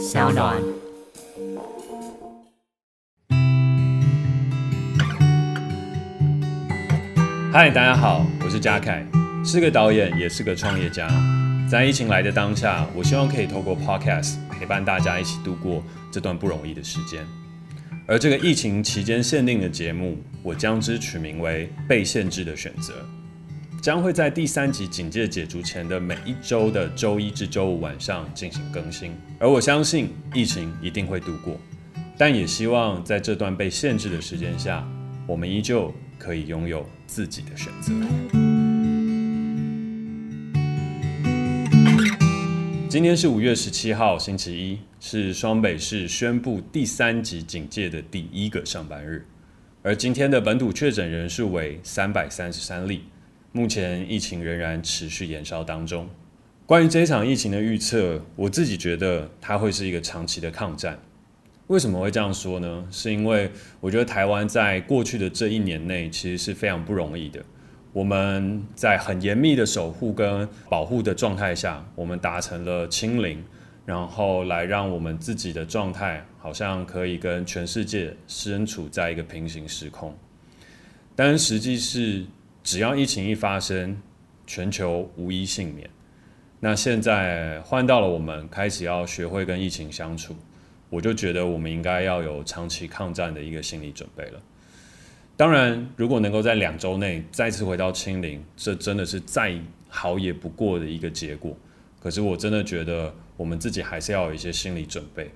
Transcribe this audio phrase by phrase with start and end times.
[0.00, 0.56] 小暖。
[7.52, 9.06] 嗨，大家好，我是嘉凯，
[9.44, 11.06] 是个导演，也是个创业家。
[11.70, 17.20] 在疫情来的当下，我希望可以透过 Podcast 陪伴大家一起度过这段不容易的时间。
[18.06, 22.94] 而这个疫情期间限定的节目，我将之取名为《被限制的选择》。
[23.80, 31.58] 将会在第三级警戒解除前的每一周的周一至周五晚上进行更新，而我相信疫情一定会度过，
[32.18, 34.86] 但也希望在这段被限制的时间下，
[35.26, 37.94] 我们依旧可以拥有自己的选择。
[42.86, 49.24] 今天是五月十七号，星期一，是双北市宣布第三级警戒的第一个上班日，
[49.82, 53.04] 而今天的本土确诊人数为三百三十三例。
[53.52, 56.08] 目前疫情仍然持续延烧当中。
[56.66, 60.96] 关于这一场疫情的预测，我自己觉得它会是一个长期的抗战。
[61.66, 62.86] 为什么会这样说呢？
[62.92, 63.50] 是因为
[63.80, 67.42] 我觉得台湾在过去的这一年内其实是非常不容易的。
[67.92, 73.42] 我们在很严密的守护跟保护的状态下，我们达成了清零，
[73.84, 80.16] 然后来让我们自己的状态好像可以跟全世界身处在一个平行时空。
[81.16, 82.24] 但实际是。
[82.62, 84.00] 只要疫情一发生，
[84.46, 85.88] 全球无一幸免。
[86.60, 90.36] 那现在换到了我们开始要学会跟疫情相处，
[90.90, 94.42] 我就觉得我们应该要有长期抗战的一个心理准备了。
[95.38, 99.58] 当然，如果能够在两周内再次回到清零，这真的是再
[99.88, 101.56] 好也不过的一个结果。
[101.98, 105.30] 可是我真的觉得我们自己还是要有一些心理准备。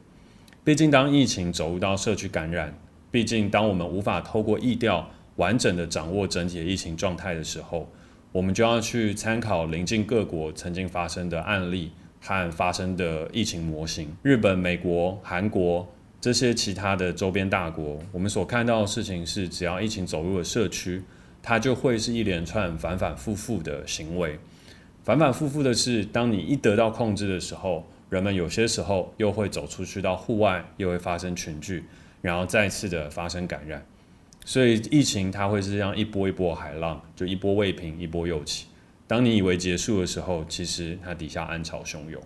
[0.62, 2.78] 毕竟，当疫情走入到社区感染，
[3.10, 5.10] 毕竟当我们无法透过疫调。
[5.36, 7.88] 完整的掌握整体的疫情状态的时候，
[8.32, 14.08] 我们就要去参考邻近各国曾经发生的案例和发生的疫情模型。
[14.22, 15.86] 日本、美国、韩国
[16.20, 21.02] 这些其他的周边大国，我们所看到的事情是，只要疫情走入了社区，
[21.42, 24.38] 它就会是一连串反反复复的行为。
[25.02, 31.84] 反反复复的是，当你一得到控制的时候，人们有些时候又会走出去到户外，又会发生群聚，
[32.22, 33.84] 然后再次的发生感染。
[34.44, 38.66] 所以疫情它会是这样一波一波海浪，就一波未平一波又起。
[39.06, 42.22] 当你以为结束的时候，其实它底下暗潮汹涌。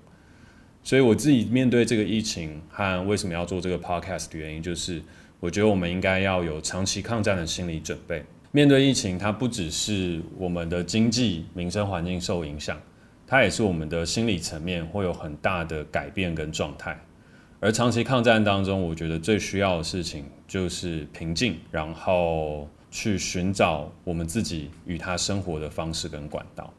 [0.83, 5.03] 所以我自己面对这个疫情和为什么要做这个 podcast 的原因，就是
[5.39, 8.25] 我觉得我们应该要有长期抗战的心理准备。
[8.53, 12.81] 面对疫情，它不只是我们的经济民生环境受影响，
[13.27, 16.99] 它也是我们的心理层面会有很大的改变跟状态。
[17.61, 26.73] 而长期抗战当中，我觉得最需要的事情就是平静，然后去寻找我们自己与他生活的方式跟管道。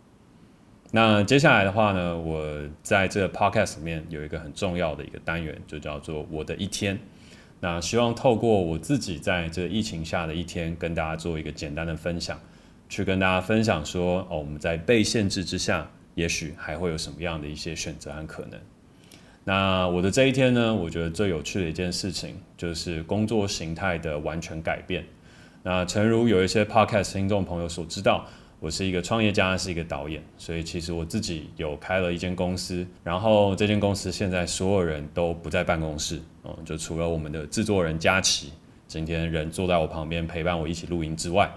[0.92, 6.98] 那接下来的话呢，我在这个 podcast 里面有一个很重要的一个单元，就叫做我的一天。
[7.60, 12.40] 那希望透过我自己在这疫情下的一天，跟大家做一个简单的分享，
[12.88, 18.58] 去跟大家分享说，哦，我们在被限制之下，也许还会有什么样的一些选择和可能。
[19.50, 25.04] 那我的这一天呢，我觉得最有趣的一件事情就是工作形态的完全改变。
[25.64, 28.28] 那诚如有一些 podcast 听众朋友所知道，
[28.60, 32.86] 我是一个创业家，是一个导演，所以其实我自己有开了一间公司。
[33.04, 38.54] 然后这间公司现在所有人都不在办公室，嗯，就除了我们的制作人佳琪，
[38.88, 41.52] 今天人坐在我旁边陪伴我一起录音之外，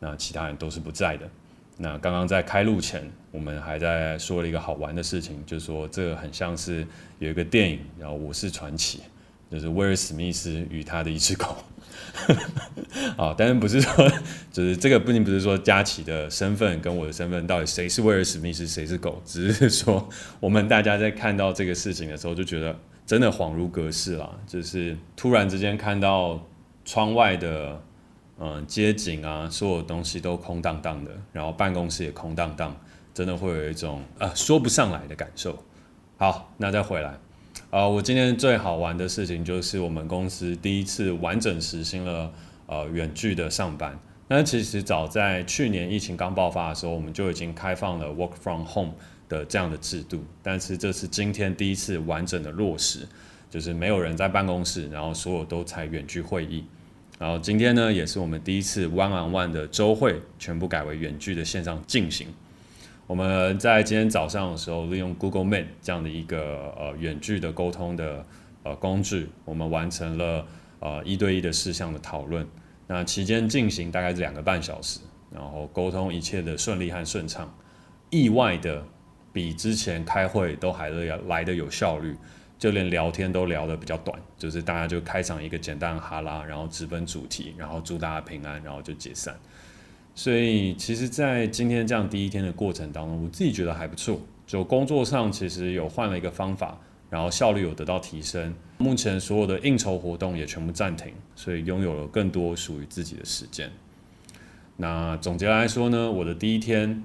[0.00, 1.28] 那其他人都是不在的。
[1.76, 3.02] 那刚刚在开录前，
[3.32, 6.86] 我们还在说了一个好玩的事情，就是说这个很像是
[7.18, 8.98] 有一个电影，然后《我是传奇》，
[9.52, 11.56] 就是威尔史密斯与他的一只狗。
[13.18, 14.08] 啊，当然不是说，
[14.52, 20.08] 就是这个不仅不是说佳琪的身份跟我的身份到底谁是威尔史密斯，谁是狗，只是说
[20.38, 26.40] 我们大家在看到这个事情的时候，就觉得真的恍如隔世了，就是突然之间看到
[26.84, 27.82] 窗外的。
[28.38, 32.76] 嗯，街景啊，所有东西都空荡荡的，然后办公室也空荡荡，
[33.14, 35.56] 真的会有一种呃说不上来的感受。
[36.16, 37.16] 好，那再回来，
[37.70, 42.32] 啊、我今天最好玩的事情就是我们公司第一次完整实行了
[42.66, 43.96] 呃远距的上班。
[44.26, 48.94] 那其实早在去年疫情刚爆发的时候，我们就已经开放了 work from home
[49.28, 53.06] 的这样的制度，但是这是今天第一次完整的落实，
[53.48, 56.64] 就是没有人在办公室，然后所有都采远距会议。
[57.24, 62.28] 然后今天呢，也是我们第一次 one on one 的周会，全部改为远距的线上进行。
[63.06, 68.26] 我们在今天早上的时候，利用 Google Meet 这样的一个呃远距的沟通的
[68.62, 70.46] 呃工具，我们完成了
[70.80, 72.46] 呃一对一的事项的讨论。
[72.86, 75.00] 那期间进行大概是两个半小时，
[75.32, 77.50] 然后沟通一切的顺利和顺畅，
[78.10, 78.84] 意外的
[79.32, 82.14] 比之前开会都还要来的有效率。
[82.64, 89.36] 就连聊天都聊得比较短，就是大家就开场一个简单的哈拉，然后直奔主题，然后祝大家平安，然后就解散。
[90.14, 94.18] 所以其实，在今天这样第一天的过程当中，我自己觉得还不错。
[94.46, 96.78] 就工作上其实有换了一个方法，
[97.10, 98.54] 然后效率有得到提升。
[98.78, 103.70] 目前所有的应酬活动也全部暂停，所以拥有了更多属于自己的时间。
[104.78, 107.04] 那总结来说呢，我的第一天，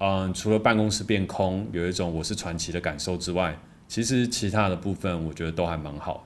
[0.00, 3.58] 嗯，除了办公室变空，有一种我是传奇的感受之外，
[3.88, 6.24] 其实其他的部分我觉得都还蛮好。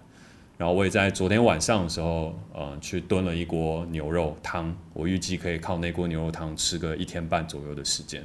[0.58, 8.24] 然后我也在昨天晚上的时候，嗯，去炖了一锅牛肉汤，我预计可以靠那锅牛肉汤吃个一天半左右的时间。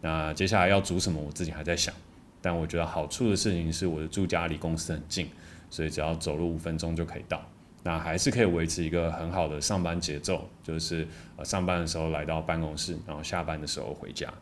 [0.00, 1.92] 那接下来要煮什么，我自己还在想。
[2.40, 5.28] 但我觉得好处的事情是，我的住家离公司很近，
[5.70, 7.40] 所以只要走路五分钟就可以到。
[7.82, 11.06] 那还是可以维持一个很好的上班节奏，就是
[11.36, 14.32] 呃上班的时候来到办公室，然后下班的时候回家。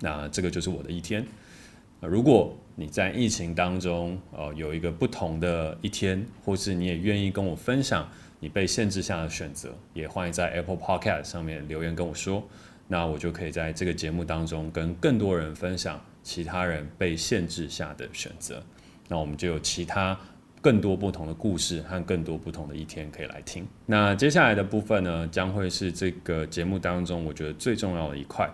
[0.00, 1.24] 那这个就是我的一天。
[2.06, 8.08] 如果你在疫情当中呃有一个不同的一天，或是你也愿意跟我分享
[8.40, 12.42] 你被限制下的选择，也欢迎在 Apple Podcast 上面留言跟我说，
[12.88, 18.62] 那我就可以在这个节目当中跟更多人分享其他人被限制下的选择。
[19.08, 20.18] 那我们就有其他。
[20.60, 23.66] 更多不同的故事和更多不同的一天可以来听。
[23.84, 28.48] 那接下来的部分呢，将会是这个节目当中我觉得最重要的一块，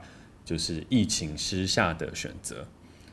[0.44, 2.66] 就是疫情之下的选择。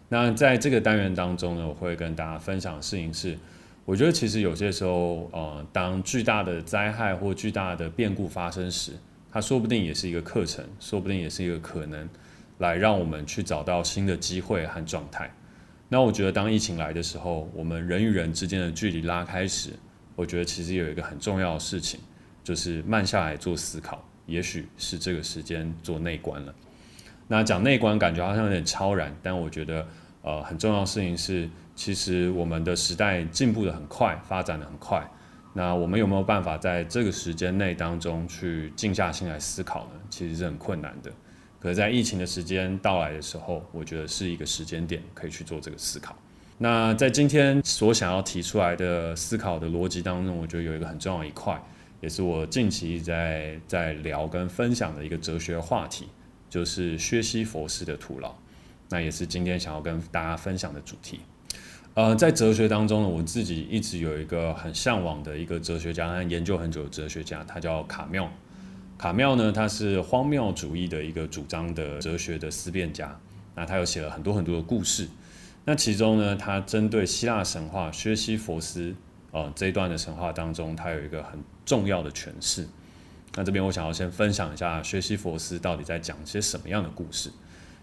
[0.09, 3.37] 那在这个单元当中呢，我会跟大家分享的事情是，
[3.83, 8.93] 我觉得其实有些时候，呃，当巨大的灾害或巨大的变故发生时，
[9.29, 12.07] 它说不定也是一个课程，说不定也是一个可能，
[12.59, 15.29] 来让我们去找到新的机会和状态。
[15.89, 19.71] 那我觉得，当疫情来的时候，我们人与人之间的距离拉开时，
[20.15, 21.99] 我觉得其实有一个很重要的事情，
[22.43, 24.03] 就是慢下来做思考。
[24.25, 26.53] 也许是这个时间做内观了。
[27.27, 29.87] 那讲内观，感觉好像有点超然，但我觉得，
[30.21, 35.05] 呃，很重要的事情是，其实我们的时代进步得很快，发展得很快。
[35.53, 39.99] 那我们有没有办法在这个时间内当中去静下心来思考呢？
[40.09, 41.11] 其实是很困难的。
[41.59, 46.15] 可是在疫情的时间到来的时候，我觉得是一个时间点，可以去做这个思考。
[46.59, 51.59] 那在今天所想要提出来的思考的逻辑当中，我觉得有一个很重要一块，
[52.01, 56.07] 也是我近期在在聊跟分享的一个哲学话题，
[56.57, 58.33] 就是薛西佛斯的徒劳。
[58.89, 61.19] 那也是今天想要跟大家分享的主题。
[61.93, 68.27] 呃，在哲学当中呢，我自己一直有一个很向往的一个哲学家，和研究很久的哲学家，他叫卡缪。
[68.97, 73.15] 卡缪呢，他是荒谬主义的一个主张的哲学的思辨家。
[73.53, 75.07] 那他又写了很多很多的故事。
[75.63, 78.95] 那其中呢，他针对希腊神话薛西佛斯
[79.29, 82.67] 呃这一段的神话当中，他有一个很重要的诠释。
[83.37, 87.31] 那这边我想要先分享一下薛西弗斯到底在讲些什么样的故事。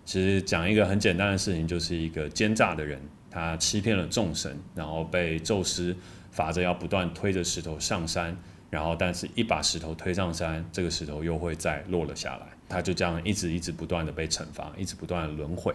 [0.04, 5.96] 其实讲一个很简单的事情，就是一个奸诈的人，他欺骗了众神，然后被宙斯
[6.32, 8.36] 罚着要不断推着石头上山。
[8.70, 12.46] 然后，但是一把石头推上山，这个石头又会再落了下来。
[12.68, 15.72] 他就这样一直一直不断的被惩罚，一直不断的轮回。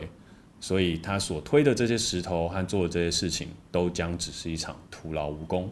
[0.59, 5.71] 所以，他所推的这些石头和做的这些事情，都将只是一场徒劳无功。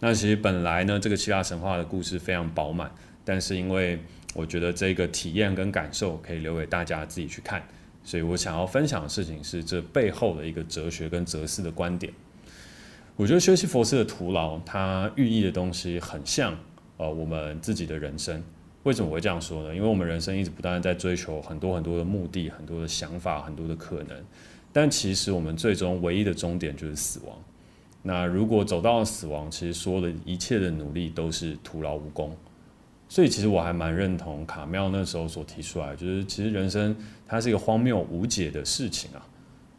[0.00, 2.90] 那其实本来呢，这个希腊神话的故事非常饱满，
[3.26, 3.98] 但是因为
[4.34, 7.60] 我觉得这个体验跟感受可以留给大家自己去看，
[8.04, 12.12] 所以我想要分享的事情是这背后的一个哲学跟哲思的观点。
[13.16, 16.56] 我觉得薛西弗斯的徒劳，它寓意的东西很像
[16.98, 18.40] 呃我们自己的人生。
[18.84, 19.74] 为什么会这样说呢？
[19.74, 24.16] 因为我们人生一直不断在追求很多很多的目的、很多的想法、很多的可能，
[24.72, 27.36] 但其实我们最终唯一的终点就是死亡。
[28.02, 32.36] 那如果走到了死亡，其实所有的一切的努力都是徒劳无功。
[33.08, 36.94] 所以其实我还蛮认同卡缪那时候所提出来，就是其实人生
[37.26, 39.24] 它是一个荒谬无解的事情啊。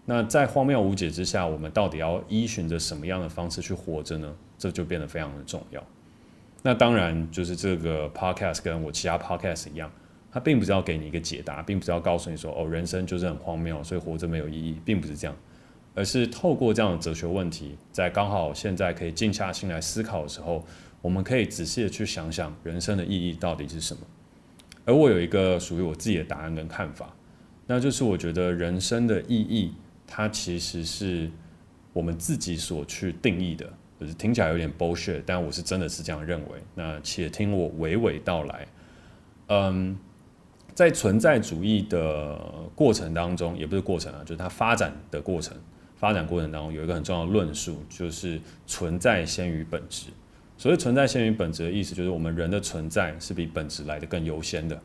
[0.06, 4.34] 那在荒谬无解之下，我们到底要依循着什么样的方式去活着呢？
[4.58, 5.84] 这就变得非常的重要。
[6.64, 9.92] 那当然，就是这个 podcast 跟我其他 podcast 一样，
[10.32, 15.36] 它并不是要给你一个解答，并不是要告诉你说，哦，人生就是很荒谬，所以活着没有意义，并不是这样，
[15.94, 20.66] 而是透过这样的哲学问题，在刚好现在可以静下心来思考的时候，
[21.08, 24.04] 我们可以仔细的去想想人生的意义到底是什么。
[24.84, 27.16] 而我有一个属于我自己的答案跟看法，
[27.66, 29.74] 那就是我觉得人生的意义。
[30.06, 31.32] 它其实是
[31.94, 36.62] 我们自己所去定义的，就是听起来有点 bullshit，但我是真的是这样认为。
[36.76, 38.68] 那且听我娓娓道来。
[39.48, 39.98] 嗯，
[40.76, 42.38] 在存在主义的
[42.76, 45.56] 过程当中，也不是过程啊，就是它发展的过程。
[45.96, 50.08] 发展过程当中有一个很重要的论述，就是存在先于本质。
[50.58, 54.80] 所谓存在先于本质的意思，就是我们人的存在是比本质来得更优先的。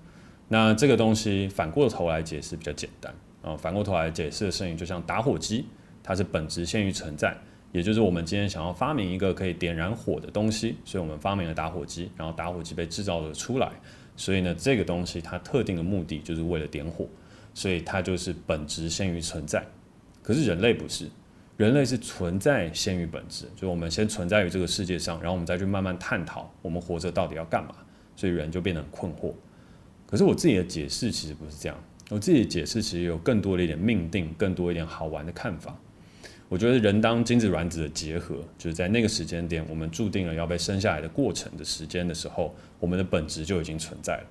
[0.48, 3.12] 那这个东西反过头来解释比较简单。
[3.42, 5.66] 啊，反过头来解释的声音，就像打火机，
[6.00, 7.36] 它是本质先于存在，
[7.72, 13.72] 也就是我们今天想要发明一个可以点燃火的东西，所以我们发明了打火机，然后打火机被制造了出来，
[14.16, 17.04] 所以呢，这个东西它特定的目的就是为了点火，
[17.52, 19.66] 所以它就是本质先于存在。
[20.22, 21.08] 可是人类不是，
[21.56, 27.74] 人类是存在先于本质，就我们先存在于这个世界上，然后我们再去慢慢探讨我们活着到底要干嘛，
[28.16, 29.32] 所以人就变得很困惑。
[30.06, 31.78] 可是我自己的解释其实不是这样，
[32.10, 35.76] 我自己的解释其实有更多的一点命定，更多一点好玩的看法。
[36.48, 44.24] 我觉得人当精子卵子的结合，就是在那个时间点，我们注定了要被生下来的过程的时间的时候，我们的本质就已经存在了。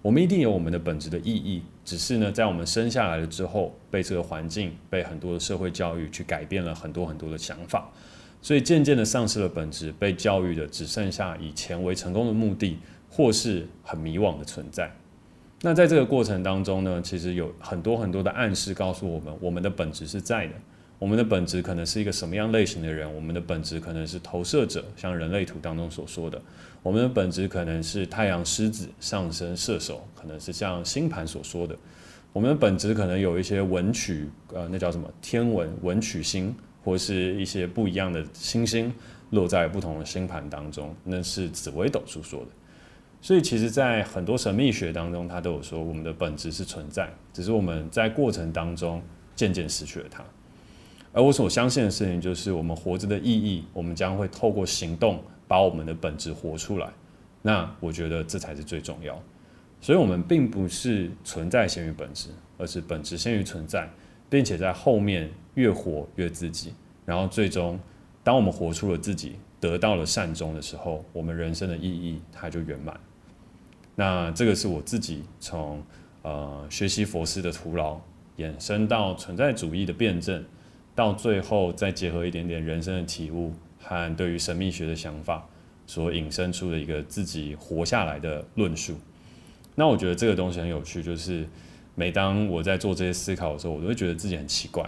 [0.00, 7.90] 我们一定有我们的本质的意义，只是呢，在我们生下来了之后，被这个环境、被很多的社会教育去改变了很多很多的想法，
[8.40, 12.78] 所以渐渐的丧失了本质，被教育的只剩下以钱为成功的目的，
[13.10, 14.90] 或是很迷惘的存在。
[15.62, 20.52] 那在这个过程当中呢，其实有很多很多的暗示告诉我们，我们的本质是在的。
[20.98, 23.12] 我们的本质可能是一个什么样类型的人？
[23.14, 26.36] 我们的本质可能是投射者，像人类图当中所说的；
[26.82, 31.74] 我们的本质可能是太阳狮子、上升射手，可能是像星盘所说的；
[32.32, 36.52] 我们的本质可能有一些文曲，呃，那叫什么天文文曲星，
[36.82, 38.92] 或是一些不一样的星星
[39.30, 42.46] 落在不同的星盘当中，那是紫微斗数说的。
[43.20, 49.02] 所以，其实，在很多神秘学当中，它都有说，我们的本质是存在，只是我们在过程当中
[49.36, 50.24] 渐渐失去了它。
[51.18, 56.88] 而我所相信的事情，就是我们活着的意义，我们将会透过行动把我们的本质活出来。
[57.42, 59.20] 那我觉得这才是最重要。
[59.80, 63.88] 所以，我们并不是存在先于本质，而是本质先于存在，
[64.30, 66.72] 并且在后面越活越自己。
[67.04, 67.76] 然后，最终，
[68.22, 72.96] 当我们活出了自己，得到了善终的时候，我们人生的意义它就圆满。
[73.96, 75.82] 那这个是我自己从
[76.22, 77.98] 呃学习佛师的徒劳，
[78.36, 80.44] 衍生到存在主义的辩证，
[80.98, 85.46] 到最后再结合一点点人生的体悟和对于神秘学的想法，
[85.86, 88.96] 所引申出的一个自己活下来的论述。
[89.76, 91.46] 那我觉得这个东西很有趣，就是
[91.94, 94.84] 每当我在做这些思考的时候，我都会觉得自己很奇怪。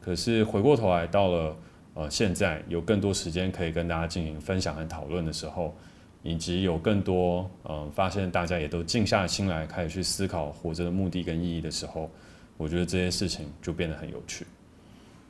[0.00, 1.54] 可是回过头来到了
[1.92, 5.76] 呃现在有更多时间可以跟大家进行分享和讨论的时候。
[6.22, 12.10] 以及有更多嗯，发现大家也都静下心来，开始去思考活着的目的跟意义的时候，
[12.58, 14.44] 我觉得这些事情就变得很有趣。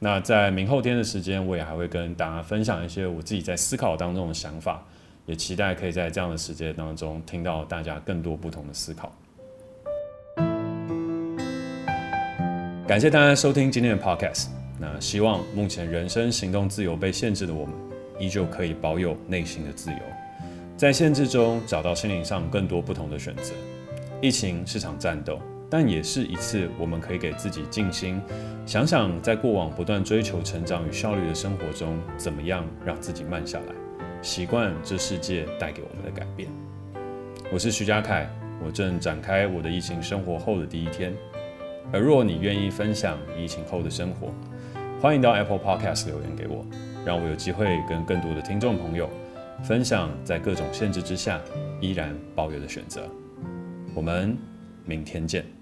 [0.02, 4.82] 那在明后天的时间，我也还会跟大家分享一些我自己在思考当中的想法，
[5.26, 9.12] 也期待可以在这样的时间当中听到大家更多不同的思考。
[12.88, 14.46] 感谢大家收听今天的 Podcast。
[14.78, 17.74] 那希望目前人生行动自由被限制的我们，
[18.18, 19.98] 依旧可以保有内心的自由。
[20.78, 23.52] 在限制中找到心灵上更多不同的选择。
[24.22, 25.38] 疫情是场战斗，
[25.70, 28.20] 但也是一次我们可以给自己静心，
[28.66, 33.74] 想想在过往不断追求成长与效率的生活中，怎么样让自己慢下来，
[34.20, 36.48] 习惯这世界带给我们的改变。
[37.52, 38.28] 我是徐佳凯，
[38.64, 41.14] 我正展开我的疫情生活后的第一天。
[41.92, 44.34] 而若你愿意分享疫情后的生活，
[45.00, 46.64] 欢迎到 Apple Podcast 留言给我，
[47.04, 49.08] 让我有机会跟更多的听众朋友。
[49.62, 51.38] 分享在各种限制之下
[51.82, 53.02] 依然抱有的选择。
[53.94, 54.34] 我们
[54.86, 55.59] 明天见。